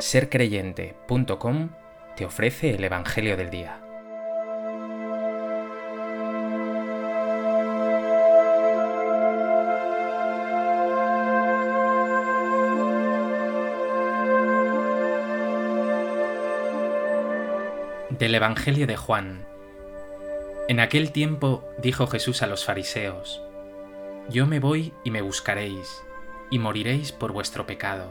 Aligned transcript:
sercreyente.com 0.00 1.70
te 2.16 2.24
ofrece 2.24 2.70
el 2.74 2.84
Evangelio 2.84 3.36
del 3.36 3.50
Día. 3.50 3.80
Del 18.10 18.34
Evangelio 18.34 18.86
de 18.86 18.96
Juan. 18.96 19.46
En 20.68 20.80
aquel 20.80 21.12
tiempo 21.12 21.64
dijo 21.78 22.06
Jesús 22.06 22.42
a 22.42 22.46
los 22.46 22.64
fariseos, 22.64 23.42
Yo 24.28 24.46
me 24.46 24.60
voy 24.60 24.92
y 25.04 25.10
me 25.10 25.22
buscaréis, 25.22 26.02
y 26.50 26.58
moriréis 26.58 27.10
por 27.10 27.32
vuestro 27.32 27.66
pecado. 27.66 28.08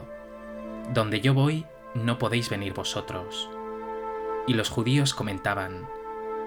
Donde 0.92 1.20
yo 1.20 1.34
voy, 1.34 1.66
no 1.94 2.18
podéis 2.18 2.50
venir 2.50 2.74
vosotros. 2.74 3.48
Y 4.46 4.54
los 4.54 4.70
judíos 4.70 5.14
comentaban, 5.14 5.88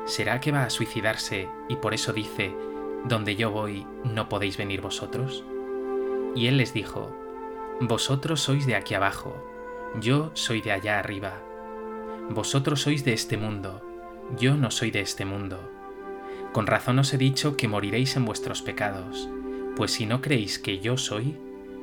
¿será 0.05 0.39
que 0.39 0.51
va 0.51 0.63
a 0.63 0.69
suicidarse 0.69 1.49
y 1.69 1.75
por 1.75 1.93
eso 1.93 2.13
dice, 2.13 2.55
donde 3.05 3.35
yo 3.35 3.51
voy, 3.51 3.85
no 4.03 4.29
podéis 4.29 4.57
venir 4.57 4.81
vosotros? 4.81 5.43
Y 6.35 6.47
él 6.47 6.57
les 6.57 6.73
dijo, 6.73 7.15
Vosotros 7.81 8.41
sois 8.41 8.65
de 8.65 8.75
aquí 8.75 8.93
abajo, 8.93 9.35
yo 9.99 10.31
soy 10.33 10.61
de 10.61 10.71
allá 10.71 10.99
arriba. 10.99 11.41
Vosotros 12.29 12.81
sois 12.81 13.03
de 13.03 13.13
este 13.13 13.37
mundo, 13.37 13.81
yo 14.37 14.55
no 14.55 14.71
soy 14.71 14.91
de 14.91 15.01
este 15.01 15.25
mundo. 15.25 15.59
Con 16.53 16.67
razón 16.67 16.99
os 16.99 17.13
he 17.13 17.17
dicho 17.17 17.57
que 17.57 17.67
moriréis 17.67 18.15
en 18.15 18.25
vuestros 18.25 18.61
pecados, 18.61 19.29
pues 19.75 19.91
si 19.91 20.05
no 20.05 20.21
creéis 20.21 20.59
que 20.59 20.79
yo 20.79 20.97
soy, 20.97 21.37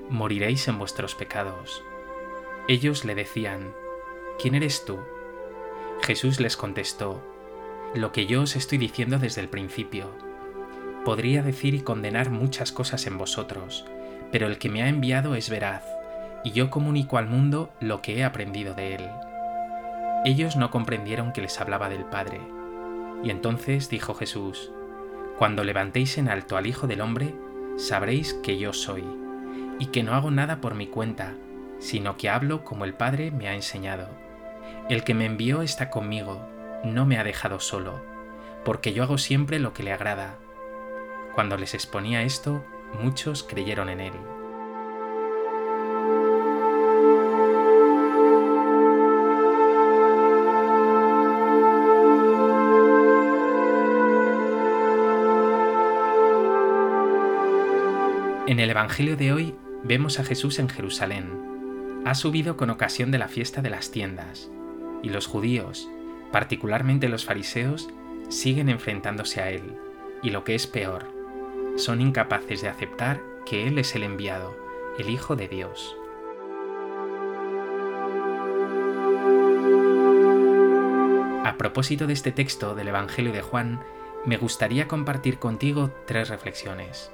moriréis 0.08 0.68
en 0.68 0.78
vuestros 0.78 1.14
pecados. 1.14 1.82
Ellos 2.70 3.06
le 3.06 3.14
decían, 3.14 3.72
¿quién 4.38 4.54
eres 4.54 4.84
tú? 4.84 4.98
Jesús 6.02 6.38
les 6.38 6.54
contestó, 6.58 7.24
lo 7.94 8.12
que 8.12 8.26
yo 8.26 8.42
os 8.42 8.56
estoy 8.56 8.76
diciendo 8.76 9.18
desde 9.18 9.40
el 9.40 9.48
principio. 9.48 10.10
Podría 11.02 11.42
decir 11.42 11.72
y 11.72 11.80
condenar 11.80 12.28
muchas 12.28 12.70
cosas 12.70 13.06
en 13.06 13.16
vosotros, 13.16 13.86
pero 14.30 14.46
el 14.46 14.58
que 14.58 14.68
me 14.68 14.82
ha 14.82 14.88
enviado 14.90 15.34
es 15.34 15.48
veraz, 15.48 15.82
y 16.44 16.50
yo 16.50 16.68
comunico 16.68 17.16
al 17.16 17.26
mundo 17.26 17.70
lo 17.80 18.02
que 18.02 18.18
he 18.18 18.24
aprendido 18.24 18.74
de 18.74 18.96
él. 18.96 19.08
Ellos 20.26 20.56
no 20.56 20.70
comprendieron 20.70 21.32
que 21.32 21.40
les 21.40 21.58
hablaba 21.62 21.88
del 21.88 22.04
Padre. 22.04 22.38
Y 23.24 23.30
entonces 23.30 23.88
dijo 23.88 24.12
Jesús, 24.12 24.70
Cuando 25.38 25.64
levantéis 25.64 26.18
en 26.18 26.28
alto 26.28 26.58
al 26.58 26.66
Hijo 26.66 26.86
del 26.86 27.00
Hombre, 27.00 27.34
sabréis 27.78 28.34
que 28.34 28.58
yo 28.58 28.74
soy, 28.74 29.04
y 29.78 29.86
que 29.86 30.02
no 30.02 30.12
hago 30.12 30.30
nada 30.30 30.60
por 30.60 30.74
mi 30.74 30.86
cuenta, 30.86 31.34
sino 31.78 32.16
que 32.16 32.28
hablo 32.28 32.64
como 32.64 32.84
el 32.84 32.94
Padre 32.94 33.30
me 33.30 33.48
ha 33.48 33.54
enseñado. 33.54 34.08
El 34.88 35.04
que 35.04 35.14
me 35.14 35.26
envió 35.26 35.62
está 35.62 35.90
conmigo, 35.90 36.48
no 36.84 37.06
me 37.06 37.18
ha 37.18 37.24
dejado 37.24 37.60
solo, 37.60 38.02
porque 38.64 38.92
yo 38.92 39.02
hago 39.02 39.18
siempre 39.18 39.58
lo 39.58 39.72
que 39.72 39.82
le 39.82 39.92
agrada. 39.92 40.36
Cuando 41.34 41.56
les 41.56 41.74
exponía 41.74 42.22
esto, 42.22 42.64
muchos 43.00 43.42
creyeron 43.42 43.88
en 43.88 44.00
él. 44.00 44.12
En 58.48 58.60
el 58.60 58.70
Evangelio 58.70 59.14
de 59.16 59.32
hoy 59.34 59.54
vemos 59.84 60.18
a 60.18 60.24
Jesús 60.24 60.58
en 60.58 60.70
Jerusalén, 60.70 61.57
ha 62.04 62.14
subido 62.14 62.56
con 62.56 62.70
ocasión 62.70 63.10
de 63.10 63.18
la 63.18 63.28
fiesta 63.28 63.62
de 63.62 63.70
las 63.70 63.90
tiendas, 63.90 64.50
y 65.02 65.10
los 65.10 65.26
judíos, 65.26 65.88
particularmente 66.32 67.08
los 67.08 67.24
fariseos, 67.24 67.88
siguen 68.28 68.68
enfrentándose 68.68 69.40
a 69.40 69.50
él, 69.50 69.76
y 70.22 70.30
lo 70.30 70.44
que 70.44 70.54
es 70.54 70.66
peor, 70.66 71.18
son 71.78 72.00
incapaces 72.00 72.60
de 72.60 72.68
aceptar 72.68 73.20
que 73.46 73.66
Él 73.66 73.78
es 73.78 73.94
el 73.94 74.02
enviado, 74.02 74.56
el 74.98 75.08
Hijo 75.10 75.36
de 75.36 75.48
Dios. 75.48 75.96
A 81.44 81.54
propósito 81.56 82.06
de 82.06 82.12
este 82.12 82.32
texto 82.32 82.74
del 82.74 82.88
Evangelio 82.88 83.32
de 83.32 83.42
Juan, 83.42 83.80
me 84.26 84.36
gustaría 84.36 84.88
compartir 84.88 85.38
contigo 85.38 85.90
tres 86.06 86.28
reflexiones. 86.28 87.12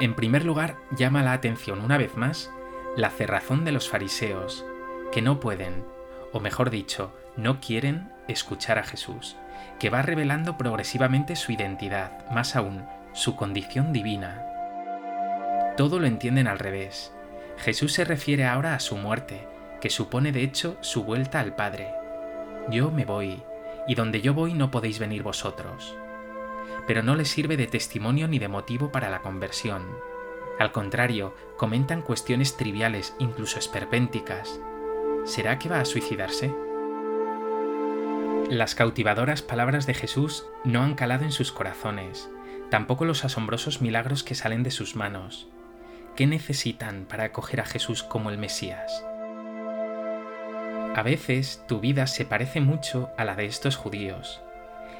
En 0.00 0.14
primer 0.14 0.44
lugar, 0.44 0.78
llama 0.96 1.22
la 1.22 1.34
atención 1.34 1.80
una 1.82 1.98
vez 1.98 2.16
más 2.16 2.50
la 2.96 3.10
cerrazón 3.10 3.64
de 3.64 3.72
los 3.72 3.88
fariseos, 3.88 4.64
que 5.12 5.22
no 5.22 5.38
pueden, 5.38 5.84
o 6.32 6.40
mejor 6.40 6.70
dicho, 6.70 7.14
no 7.36 7.60
quieren 7.60 8.10
escuchar 8.26 8.78
a 8.78 8.82
Jesús, 8.84 9.36
que 9.78 9.90
va 9.90 10.02
revelando 10.02 10.58
progresivamente 10.58 11.36
su 11.36 11.52
identidad, 11.52 12.28
más 12.30 12.56
aún, 12.56 12.84
su 13.12 13.36
condición 13.36 13.92
divina. 13.92 14.44
Todo 15.76 16.00
lo 16.00 16.06
entienden 16.06 16.48
al 16.48 16.58
revés. 16.58 17.12
Jesús 17.58 17.92
se 17.92 18.04
refiere 18.04 18.44
ahora 18.44 18.74
a 18.74 18.80
su 18.80 18.96
muerte, 18.96 19.46
que 19.80 19.90
supone 19.90 20.32
de 20.32 20.42
hecho 20.42 20.76
su 20.80 21.04
vuelta 21.04 21.40
al 21.40 21.54
Padre. 21.54 21.92
Yo 22.70 22.90
me 22.90 23.04
voy, 23.04 23.42
y 23.86 23.94
donde 23.94 24.20
yo 24.20 24.34
voy 24.34 24.52
no 24.52 24.70
podéis 24.70 24.98
venir 24.98 25.22
vosotros. 25.22 25.96
Pero 26.86 27.02
no 27.02 27.14
les 27.14 27.28
sirve 27.28 27.56
de 27.56 27.66
testimonio 27.66 28.26
ni 28.26 28.38
de 28.38 28.48
motivo 28.48 28.90
para 28.90 29.10
la 29.10 29.20
conversión 29.20 29.84
al 30.60 30.72
contrario, 30.72 31.34
comentan 31.56 32.02
cuestiones 32.02 32.58
triviales, 32.58 33.16
incluso 33.18 33.58
esperpénticas. 33.58 34.60
¿Será 35.24 35.58
que 35.58 35.70
va 35.70 35.80
a 35.80 35.86
suicidarse? 35.86 36.54
Las 38.50 38.74
cautivadoras 38.74 39.40
palabras 39.40 39.86
de 39.86 39.94
Jesús 39.94 40.44
no 40.64 40.82
han 40.82 40.96
calado 40.96 41.24
en 41.24 41.32
sus 41.32 41.50
corazones, 41.50 42.28
tampoco 42.68 43.06
los 43.06 43.24
asombrosos 43.24 43.80
milagros 43.80 44.22
que 44.22 44.34
salen 44.34 44.62
de 44.62 44.70
sus 44.70 44.96
manos. 44.96 45.48
¿Qué 46.14 46.26
necesitan 46.26 47.06
para 47.06 47.24
acoger 47.24 47.62
a 47.62 47.64
Jesús 47.64 48.02
como 48.02 48.28
el 48.28 48.36
Mesías? 48.36 49.02
A 50.94 51.02
veces 51.02 51.64
tu 51.68 51.80
vida 51.80 52.06
se 52.06 52.26
parece 52.26 52.60
mucho 52.60 53.08
a 53.16 53.24
la 53.24 53.34
de 53.34 53.46
estos 53.46 53.76
judíos. 53.76 54.42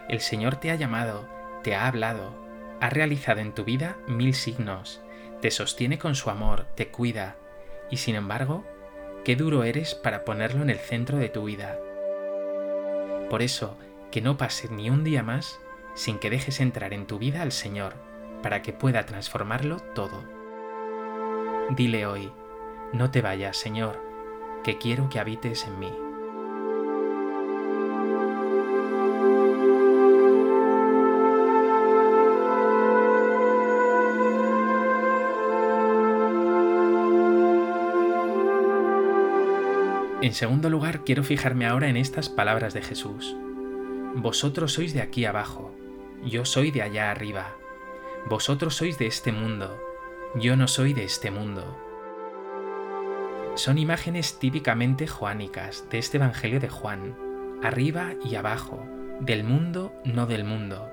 El 0.09 0.21
Señor 0.21 0.56
te 0.56 0.71
ha 0.71 0.77
llamado, 0.77 1.28
te 1.62 1.75
ha 1.75 1.87
hablado, 1.87 2.34
ha 2.81 2.88
realizado 2.88 3.41
en 3.41 3.53
tu 3.53 3.65
vida 3.65 3.98
mil 4.06 4.32
signos, 4.32 5.03
te 5.41 5.51
sostiene 5.51 5.99
con 5.99 6.15
su 6.15 6.31
amor, 6.31 6.67
te 6.75 6.89
cuida, 6.89 7.37
y 7.91 7.97
sin 7.97 8.15
embargo, 8.15 8.65
qué 9.25 9.37
duro 9.37 9.65
eres 9.65 9.95
para 9.95 10.25
ponerlo 10.25 10.62
en 10.62 10.71
el 10.71 10.78
centro 10.78 11.19
de 11.19 11.28
tu 11.28 11.45
vida. 11.45 11.78
Por 13.28 13.43
eso, 13.43 13.77
que 14.11 14.21
no 14.21 14.37
pase 14.37 14.69
ni 14.69 14.91
un 14.91 15.05
día 15.05 15.23
más 15.23 15.61
sin 15.95 16.19
que 16.19 16.31
dejes 16.31 16.61
entrar 16.61 16.93
en 16.93 17.06
tu 17.06 17.19
vida 17.19 17.43
al 17.43 17.53
Señor, 17.53 17.95
para 18.43 18.62
que 18.62 18.73
pueda 18.73 19.06
transformarlo 19.06 19.78
todo. 19.95 20.25
Dile 21.71 22.07
hoy, 22.07 22.33
no 22.93 23.11
te 23.11 23.22
vayas, 23.22 23.57
Señor, 23.57 24.01
que 24.65 24.78
quiero 24.78 25.09
que 25.09 25.21
habites 25.21 25.67
en 25.67 25.78
mí. 25.78 25.93
En 40.23 40.35
segundo 40.35 40.69
lugar, 40.69 41.03
quiero 41.05 41.25
fijarme 41.25 41.67
ahora 41.67 41.89
en 41.89 41.97
estas 41.97 42.29
palabras 42.29 42.75
de 42.75 42.83
Jesús. 42.83 43.35
Vosotros 44.15 44.75
sois 44.75 44.93
de 44.93 45.01
aquí 45.01 45.25
abajo, 45.25 45.75
yo 46.23 46.45
soy 46.45 46.71
de 46.71 46.83
allá 46.83 47.11
arriba. 47.11 47.57
Vosotros 48.29 48.75
sois 48.75 48.99
de 48.99 49.07
este 49.07 49.33
mundo, 49.33 49.81
yo 50.34 50.57
no 50.57 50.69
soy 50.69 50.93
de 50.93 51.05
este 51.05 51.31
mundo. 51.31 51.65
Son 53.55 53.78
imágenes 53.78 54.39
típicamente 54.39 55.07
joánicas 55.07 55.89
de 55.91 55.99
este 55.99 56.19
Evangelio 56.19 56.61
de 56.61 56.69
Juan, 56.69 57.16
arriba 57.63 58.13
y 58.23 58.34
abajo, 58.34 58.84
del 59.21 59.43
mundo, 59.43 59.95
no 60.05 60.27
del 60.27 60.45
mundo. 60.45 60.91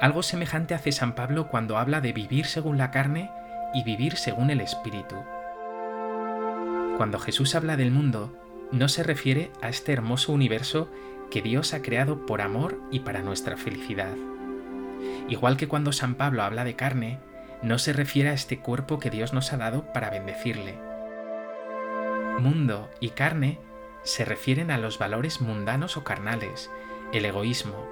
Algo 0.00 0.24
semejante 0.24 0.74
hace 0.74 0.90
San 0.90 1.14
Pablo 1.14 1.46
cuando 1.46 1.78
habla 1.78 2.00
de 2.00 2.12
vivir 2.12 2.46
según 2.46 2.76
la 2.76 2.90
carne 2.90 3.30
y 3.72 3.84
vivir 3.84 4.16
según 4.16 4.50
el 4.50 4.60
Espíritu. 4.60 5.14
Cuando 7.02 7.18
Jesús 7.18 7.56
habla 7.56 7.76
del 7.76 7.90
mundo, 7.90 8.32
no 8.70 8.88
se 8.88 9.02
refiere 9.02 9.50
a 9.60 9.68
este 9.68 9.92
hermoso 9.92 10.30
universo 10.32 10.88
que 11.32 11.42
Dios 11.42 11.74
ha 11.74 11.82
creado 11.82 12.26
por 12.26 12.40
amor 12.40 12.80
y 12.92 13.00
para 13.00 13.22
nuestra 13.22 13.56
felicidad. 13.56 14.14
Igual 15.28 15.56
que 15.56 15.66
cuando 15.66 15.90
San 15.90 16.14
Pablo 16.14 16.44
habla 16.44 16.62
de 16.62 16.76
carne, 16.76 17.18
no 17.60 17.80
se 17.80 17.92
refiere 17.92 18.28
a 18.28 18.34
este 18.34 18.60
cuerpo 18.60 19.00
que 19.00 19.10
Dios 19.10 19.32
nos 19.32 19.52
ha 19.52 19.56
dado 19.56 19.92
para 19.92 20.10
bendecirle. 20.10 20.78
Mundo 22.38 22.88
y 23.00 23.08
carne 23.08 23.58
se 24.04 24.24
refieren 24.24 24.70
a 24.70 24.78
los 24.78 25.00
valores 25.00 25.40
mundanos 25.40 25.96
o 25.96 26.04
carnales, 26.04 26.70
el 27.12 27.24
egoísmo, 27.24 27.84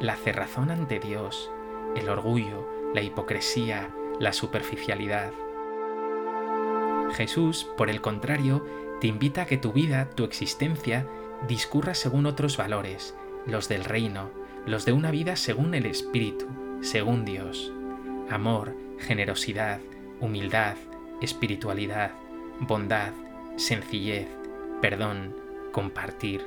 la 0.00 0.16
cerrazón 0.16 0.70
ante 0.70 1.00
Dios, 1.00 1.50
el 1.96 2.08
orgullo, 2.08 2.66
la 2.94 3.02
hipocresía, 3.02 3.90
la 4.20 4.32
superficialidad. 4.32 5.32
Jesús, 7.14 7.66
por 7.76 7.90
el 7.90 8.00
contrario, 8.00 8.66
te 9.00 9.06
invita 9.06 9.42
a 9.42 9.46
que 9.46 9.56
tu 9.56 9.72
vida, 9.72 10.10
tu 10.10 10.24
existencia, 10.24 11.06
discurra 11.48 11.94
según 11.94 12.26
otros 12.26 12.56
valores, 12.56 13.14
los 13.46 13.68
del 13.68 13.84
reino, 13.84 14.30
los 14.66 14.84
de 14.84 14.92
una 14.92 15.10
vida 15.10 15.36
según 15.36 15.74
el 15.74 15.86
Espíritu, 15.86 16.46
según 16.80 17.24
Dios. 17.24 17.72
Amor, 18.30 18.74
generosidad, 18.98 19.80
humildad, 20.20 20.76
espiritualidad, 21.20 22.12
bondad, 22.60 23.12
sencillez, 23.56 24.26
perdón, 24.80 25.36
compartir. 25.72 26.44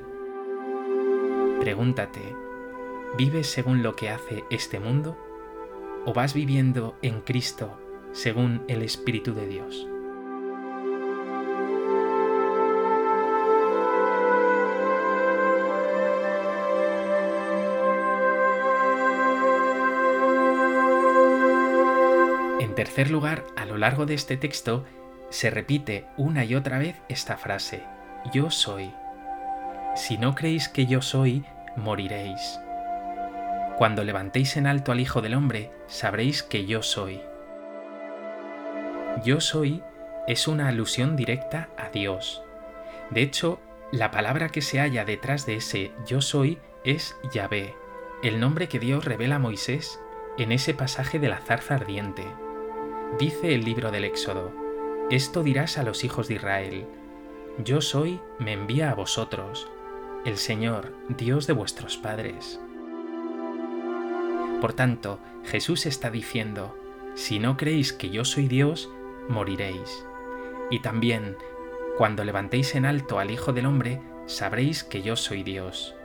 Pregúntate, 1.62 2.36
¿vives 3.18 3.48
según 3.48 3.84
lo 3.84 3.96
que 3.96 4.10
hace 4.10 4.44
este 4.50 4.80
mundo? 4.80 5.18
¿O 6.06 6.14
vas 6.14 6.34
viviendo 6.34 6.98
en 7.02 7.22
Cristo 7.22 7.80
según 8.12 8.64
el 8.68 8.82
Espíritu 8.82 9.34
de 9.34 9.48
Dios? 9.48 9.88
Tercer 22.78 23.10
lugar, 23.10 23.44
a 23.56 23.66
lo 23.66 23.76
largo 23.76 24.06
de 24.06 24.14
este 24.14 24.38
texto, 24.38 24.86
se 25.32 25.50
repite 25.50 26.06
una 26.16 26.46
y 26.46 26.54
otra 26.54 26.78
vez 26.78 26.96
esta 27.10 27.36
frase, 27.36 27.82
yo 28.32 28.52
soy. 28.52 28.94
Si 29.96 30.20
no 30.20 30.36
creéis 30.36 30.70
que 30.70 30.86
yo 30.86 31.02
soy, 31.02 31.44
moriréis. 31.76 32.60
Cuando 33.80 34.04
levantéis 34.04 34.58
en 34.58 34.68
alto 34.68 34.92
al 34.92 35.00
Hijo 35.00 35.24
del 35.24 35.34
Hombre, 35.34 35.72
sabréis 35.88 36.44
que 36.44 36.68
yo 36.68 36.84
soy. 36.84 37.20
Yo 39.26 39.42
soy 39.42 39.82
es 40.28 40.48
una 40.48 40.68
alusión 40.68 41.16
directa 41.16 41.70
a 41.78 41.90
Dios. 41.90 42.44
De 43.10 43.24
hecho, 43.24 43.60
la 43.92 44.12
palabra 44.12 44.50
que 44.50 44.62
se 44.62 44.80
halla 44.80 45.04
detrás 45.04 45.48
de 45.48 45.56
ese 45.56 45.92
yo 46.06 46.22
soy 46.22 46.60
es 46.84 47.16
Yahvé, 47.34 47.74
el 48.22 48.40
nombre 48.40 48.68
que 48.68 48.78
Dios 48.78 49.04
revela 49.04 49.38
a 49.38 49.40
Moisés 49.40 50.00
en 50.38 50.52
ese 50.52 50.76
pasaje 50.76 51.18
de 51.18 51.30
la 51.30 51.40
zarza 51.40 51.74
ardiente. 51.74 52.24
Dice 53.16 53.56
el 53.56 53.64
libro 53.64 53.90
del 53.90 54.04
Éxodo, 54.04 54.52
esto 55.10 55.42
dirás 55.42 55.80
a 55.80 55.84
los 55.84 56.04
hijos 56.04 56.28
de 56.28 56.36
Israel, 56.36 56.86
yo 57.64 57.82
soy 57.82 58.20
me 58.38 58.54
envía 58.54 58.92
a 58.92 58.94
vosotros, 58.94 59.68
el 60.24 60.38
Señor, 60.38 60.94
Dios 61.10 61.48
de 61.48 61.54
vuestros 61.54 61.98
padres. 61.98 62.60
Por 64.62 64.74
tanto, 64.74 65.20
Jesús 65.46 65.88
está 65.88 66.12
diciendo, 66.12 66.78
si 67.16 67.40
no 67.40 67.58
creéis 67.58 67.92
que 67.92 68.12
yo 68.12 68.24
soy 68.24 68.48
Dios, 68.48 68.92
moriréis. 69.30 70.06
Y 70.70 70.82
también, 70.82 71.38
cuando 71.98 72.24
levantéis 72.24 72.76
en 72.76 72.86
alto 72.86 73.18
al 73.18 73.32
Hijo 73.32 73.52
del 73.52 73.66
Hombre, 73.66 74.00
sabréis 74.28 74.84
que 74.84 75.02
yo 75.02 75.16
soy 75.16 75.42
Dios. 75.42 75.96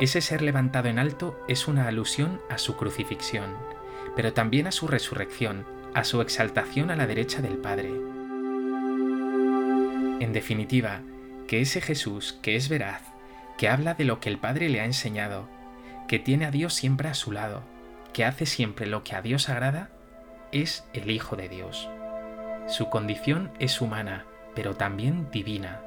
Ese 0.00 0.22
ser 0.22 0.40
levantado 0.40 0.88
en 0.88 0.98
alto 0.98 1.38
es 1.48 1.68
una 1.68 1.86
alusión 1.88 2.40
a 2.48 2.56
su 2.56 2.76
crucifixión, 2.76 3.56
pero 4.16 4.32
también 4.32 4.66
a 4.66 4.72
su 4.72 4.86
resurrección, 4.86 5.66
a 5.94 6.04
su 6.04 6.20
exaltación 6.20 6.90
a 6.90 6.96
la 6.96 7.06
derecha 7.06 7.40
del 7.40 7.56
Padre. 7.58 7.90
En 10.20 10.32
definitiva, 10.32 11.00
que 11.46 11.60
ese 11.60 11.80
Jesús 11.80 12.38
que 12.42 12.56
es 12.56 12.68
veraz, 12.68 13.02
que 13.56 13.68
habla 13.68 13.94
de 13.94 14.04
lo 14.04 14.20
que 14.20 14.28
el 14.28 14.38
Padre 14.38 14.68
le 14.68 14.80
ha 14.80 14.84
enseñado, 14.84 15.48
que 16.06 16.18
tiene 16.18 16.46
a 16.46 16.50
Dios 16.50 16.74
siempre 16.74 17.08
a 17.08 17.14
su 17.14 17.32
lado, 17.32 17.62
que 18.12 18.24
hace 18.24 18.46
siempre 18.46 18.86
lo 18.86 19.04
que 19.04 19.14
a 19.14 19.22
Dios 19.22 19.48
agrada, 19.48 19.90
es 20.52 20.88
el 20.92 21.10
Hijo 21.10 21.36
de 21.36 21.48
Dios. 21.48 21.88
Su 22.66 22.90
condición 22.90 23.50
es 23.58 23.80
humana, 23.80 24.24
pero 24.54 24.74
también 24.74 25.30
divina. 25.30 25.80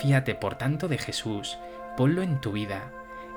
Fíate, 0.00 0.34
por 0.34 0.56
tanto, 0.56 0.88
de 0.88 0.98
Jesús, 0.98 1.58
ponlo 1.96 2.22
en 2.22 2.40
tu 2.40 2.52
vida. 2.52 2.92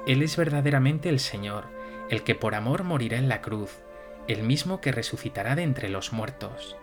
Él 0.06 0.22
es 0.22 0.38
verdaderamente 0.38 1.10
el 1.10 1.20
Señor, 1.20 1.66
el 2.10 2.24
que 2.24 2.36
por 2.36 2.56
amor 2.56 2.84
morirá 2.84 3.18
en 3.18 3.28
la 3.28 3.42
cruz, 3.42 3.80
el 4.28 4.44
mismo 4.44 4.80
que 4.82 4.92
resucitará 4.92 5.56
de 5.56 5.64
entre 5.64 5.90
los 5.90 6.14
muertos. 6.14 6.78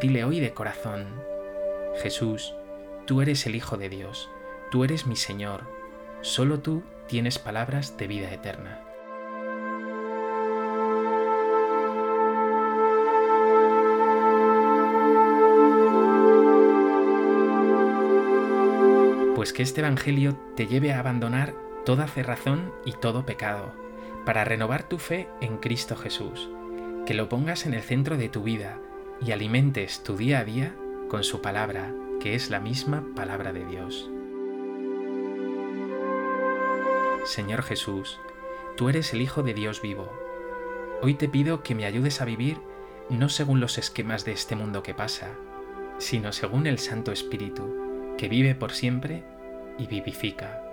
Dile 0.00 0.24
hoy 0.24 0.40
de 0.40 0.52
corazón, 0.52 1.06
Jesús, 2.02 2.54
tú 3.06 3.20
eres 3.22 3.46
el 3.46 3.54
Hijo 3.54 3.76
de 3.76 3.88
Dios, 3.88 4.30
tú 4.70 4.84
eres 4.84 5.06
mi 5.06 5.16
Señor, 5.16 5.64
solo 6.22 6.60
tú 6.60 6.82
tienes 7.06 7.38
palabras 7.38 7.96
de 7.96 8.06
vida 8.06 8.32
eterna. 8.32 8.82
Pues 19.34 19.52
que 19.52 19.62
este 19.62 19.82
Evangelio 19.82 20.36
te 20.56 20.66
lleve 20.66 20.92
a 20.92 20.98
abandonar 20.98 21.65
toda 21.86 22.08
cerrazón 22.08 22.72
y 22.84 22.92
todo 22.92 23.24
pecado, 23.24 23.72
para 24.26 24.44
renovar 24.44 24.82
tu 24.88 24.98
fe 24.98 25.28
en 25.40 25.58
Cristo 25.58 25.94
Jesús, 25.94 26.50
que 27.06 27.14
lo 27.14 27.28
pongas 27.28 27.64
en 27.64 27.74
el 27.74 27.82
centro 27.82 28.16
de 28.16 28.28
tu 28.28 28.42
vida 28.42 28.80
y 29.24 29.30
alimentes 29.30 30.02
tu 30.02 30.16
día 30.16 30.40
a 30.40 30.44
día 30.44 30.74
con 31.08 31.22
su 31.22 31.40
palabra, 31.40 31.94
que 32.20 32.34
es 32.34 32.50
la 32.50 32.58
misma 32.58 33.04
palabra 33.14 33.52
de 33.52 33.64
Dios. 33.64 34.10
Señor 37.24 37.62
Jesús, 37.62 38.18
tú 38.76 38.88
eres 38.88 39.12
el 39.12 39.22
Hijo 39.22 39.44
de 39.44 39.54
Dios 39.54 39.80
vivo. 39.80 40.12
Hoy 41.02 41.14
te 41.14 41.28
pido 41.28 41.62
que 41.62 41.76
me 41.76 41.84
ayudes 41.84 42.20
a 42.20 42.24
vivir 42.24 42.58
no 43.10 43.28
según 43.28 43.60
los 43.60 43.78
esquemas 43.78 44.24
de 44.24 44.32
este 44.32 44.56
mundo 44.56 44.82
que 44.82 44.94
pasa, 44.94 45.28
sino 45.98 46.32
según 46.32 46.66
el 46.66 46.80
Santo 46.80 47.12
Espíritu, 47.12 48.16
que 48.18 48.28
vive 48.28 48.56
por 48.56 48.72
siempre 48.72 49.22
y 49.78 49.86
vivifica. 49.86 50.65